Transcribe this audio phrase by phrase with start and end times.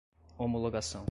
[0.39, 0.99] homologação